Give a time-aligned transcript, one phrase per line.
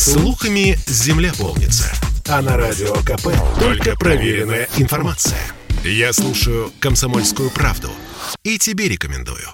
[0.00, 1.92] Слухами земля полнится.
[2.26, 3.28] А на радио КП
[3.60, 5.38] только проверенная информация.
[5.84, 7.90] Я слушаю «Комсомольскую правду»
[8.42, 9.46] и тебе рекомендую.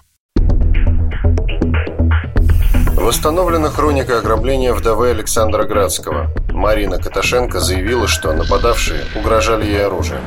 [2.94, 6.32] Восстановлена хроника ограбления вдовы Александра Градского.
[6.52, 10.22] Марина Каташенко заявила, что нападавшие угрожали ей оружием.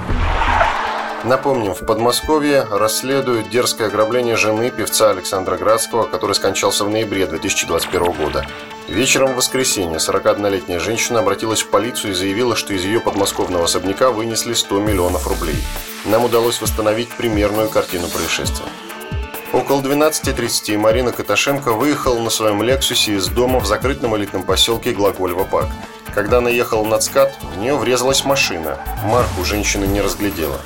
[1.23, 8.11] Напомним, в Подмосковье расследуют дерзкое ограбление жены певца Александра Градского, который скончался в ноябре 2021
[8.11, 8.45] года.
[8.89, 14.09] Вечером в воскресенье 41-летняя женщина обратилась в полицию и заявила, что из ее подмосковного особняка
[14.09, 15.57] вынесли 100 миллионов рублей.
[16.05, 18.65] Нам удалось восстановить примерную картину происшествия.
[19.53, 25.43] Около 12.30 Марина Каташенко выехала на своем «Лексусе» из дома в закрытом элитном поселке Глагольва
[25.43, 25.67] Пак.
[26.15, 28.79] Когда она ехала над скат, в нее врезалась машина.
[29.05, 30.59] Марку женщина не разглядела.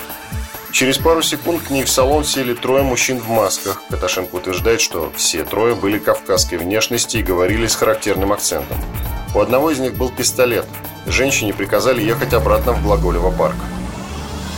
[0.73, 3.83] Через пару секунд к ней в салон сели трое мужчин в масках.
[3.91, 8.77] Каташенко утверждает, что все трое были кавказской внешности и говорили с характерным акцентом.
[9.35, 10.65] У одного из них был пистолет.
[11.05, 13.55] Женщине приказали ехать обратно в Глаголево парк.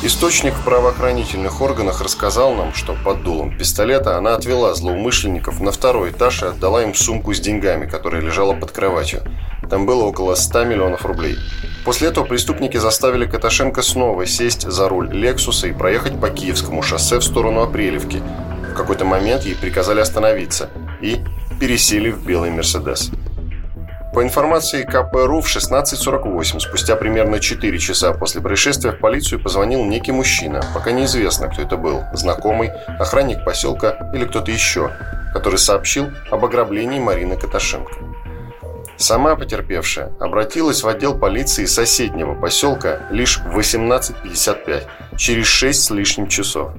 [0.03, 6.11] Источник в правоохранительных органах рассказал нам, что под дулом пистолета она отвела злоумышленников на второй
[6.11, 9.21] этаж и отдала им сумку с деньгами, которая лежала под кроватью.
[9.69, 11.37] Там было около 100 миллионов рублей.
[11.85, 17.19] После этого преступники заставили Каташенко снова сесть за руль «Лексуса» и проехать по Киевскому шоссе
[17.19, 18.23] в сторону Апрелевки.
[18.71, 21.17] В какой-то момент ей приказали остановиться и
[21.59, 23.11] пересели в белый «Мерседес».
[24.15, 30.11] По информации КПРУ в 16.48, спустя примерно 4 часа после происшествия, в полицию позвонил некий
[30.11, 30.63] мужчина.
[30.73, 32.01] Пока неизвестно, кто это был.
[32.13, 34.89] Знакомый, охранник поселка или кто-то еще,
[35.33, 37.91] который сообщил об ограблении Марины Каташенко.
[38.97, 46.27] Сама потерпевшая обратилась в отдел полиции соседнего поселка лишь в 18.55, через 6 с лишним
[46.27, 46.71] часов.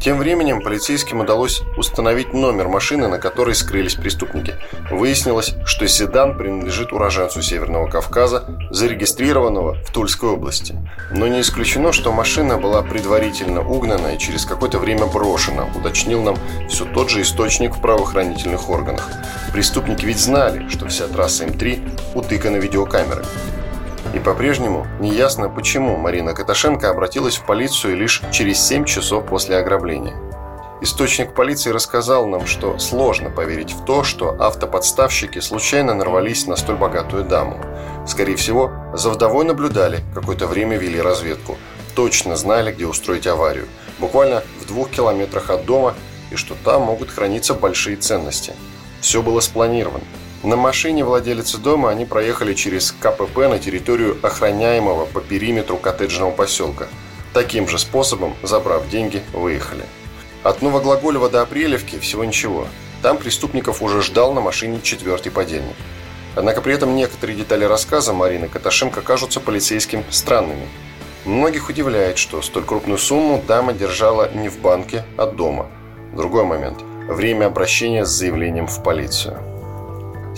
[0.00, 4.54] Тем временем полицейским удалось установить номер машины, на которой скрылись преступники.
[4.90, 10.74] Выяснилось, что седан принадлежит уроженцу Северного Кавказа, зарегистрированного в Тульской области.
[11.10, 16.36] Но не исключено, что машина была предварительно угнана и через какое-то время брошена, уточнил нам
[16.70, 19.06] все тот же источник в правоохранительных органах.
[19.52, 23.26] Преступники ведь знали, что вся трасса М3 утыкана видеокамерами.
[24.12, 30.16] И по-прежнему неясно, почему Марина Каташенко обратилась в полицию лишь через 7 часов после ограбления.
[30.82, 36.76] Источник полиции рассказал нам, что сложно поверить в то, что автоподставщики случайно нарвались на столь
[36.76, 37.60] богатую даму.
[38.06, 41.58] Скорее всего, за вдовой наблюдали, какое-то время вели разведку,
[41.94, 45.94] точно знали, где устроить аварию, буквально в двух километрах от дома,
[46.30, 48.54] и что там могут храниться большие ценности.
[49.02, 50.04] Все было спланировано.
[50.42, 56.88] На машине владелицы дома они проехали через КПП на территорию охраняемого по периметру коттеджного поселка.
[57.34, 59.84] Таким же способом, забрав деньги, выехали.
[60.42, 62.66] От Новоглаголева до Апрелевки всего ничего.
[63.02, 65.76] Там преступников уже ждал на машине четвертый подельник.
[66.34, 70.66] Однако при этом некоторые детали рассказа Марины Каташенко кажутся полицейским странными.
[71.26, 75.66] Многих удивляет, что столь крупную сумму дама держала не в банке, а дома.
[76.14, 76.78] Другой момент–
[77.08, 79.59] время обращения с заявлением в полицию.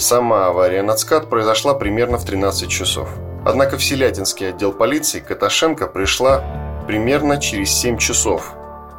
[0.02, 3.08] Сама авария над СКАТ произошла примерно в 13 часов.
[3.46, 6.42] Однако в Селятинский отдел полиции Каташенко пришла
[6.88, 8.52] примерно через 7 часов,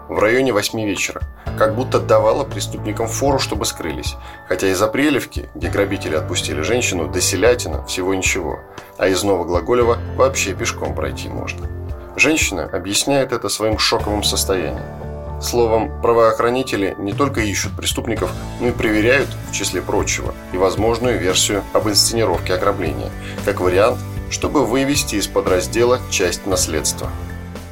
[0.07, 1.23] в районе 8 вечера,
[1.57, 4.15] как будто давала преступникам фору, чтобы скрылись.
[4.47, 8.61] Хотя из Апрелевки, где грабители отпустили женщину, до Селятина всего ничего,
[8.97, 11.67] а из Новоглаголева вообще пешком пройти можно.
[12.15, 15.02] Женщина объясняет это своим шоковым состоянием.
[15.43, 18.31] Словом, правоохранители не только ищут преступников,
[18.61, 23.11] но и проверяют, в числе прочего, и возможную версию об инсценировке ограбления,
[23.43, 23.99] как вариант,
[24.31, 27.09] чтобы вывести из подраздела часть наследства.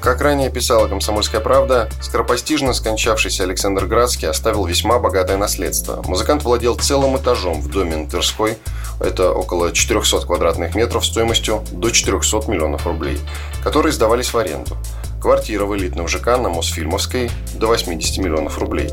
[0.01, 6.01] Как ранее писала «Комсомольская правда», скоропостижно скончавшийся Александр Градский оставил весьма богатое наследство.
[6.07, 8.57] Музыкант владел целым этажом в доме на Тверской,
[8.99, 13.19] это около 400 квадратных метров стоимостью до 400 миллионов рублей,
[13.63, 14.75] которые сдавались в аренду.
[15.21, 18.89] Квартира в элитном ЖК на Мосфильмовской до 80 миллионов рублей.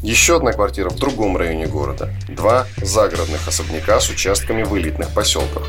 [0.00, 2.14] Еще одна квартира в другом районе города.
[2.28, 5.66] Два загородных особняка с участками в элитных поселках.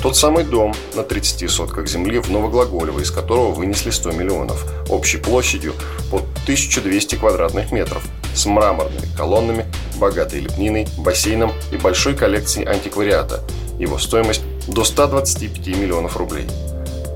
[0.00, 5.18] Тот самый дом на 30 сотках земли в Новоглаголево, из которого вынесли 100 миллионов, общей
[5.18, 5.74] площадью
[6.12, 8.04] под 1200 квадратных метров,
[8.36, 13.42] с мраморными колоннами, богатой лепниной, бассейном и большой коллекцией антиквариата.
[13.80, 16.46] Его стоимость до 125 миллионов рублей.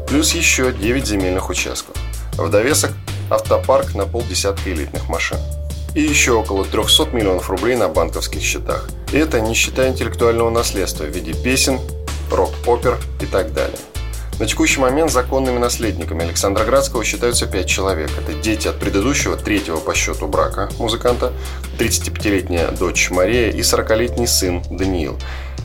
[0.09, 1.95] Плюс еще 9 земельных участков.
[2.33, 2.93] В довесок
[3.31, 5.39] автопарк на полдесятка элитных машин.
[5.95, 8.89] И еще около 300 миллионов рублей на банковских счетах.
[9.13, 11.81] И это не считая интеллектуального наследства в виде песен,
[12.31, 13.79] рок-опер и так далее.
[14.41, 18.11] На текущий момент законными наследниками Александра Градского считаются пять человек.
[18.19, 21.35] Это дети от предыдущего, третьего по счету брака музыканта,
[21.79, 25.19] 35-летняя дочь Мария и 40-летний сын Даниил.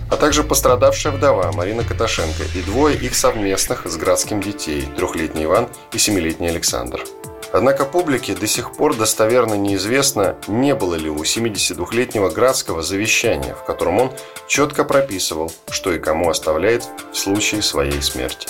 [0.10, 5.68] А также пострадавшая вдова Марина Каташенко и двое их совместных с Градским детей, трехлетний Иван
[5.94, 7.04] и семилетний Александр.
[7.52, 13.64] Однако публике до сих пор достоверно неизвестно, не было ли у 72-летнего Градского завещания, в
[13.64, 14.12] котором он
[14.48, 18.50] четко прописывал, что и кому оставляет в случае своей смерти.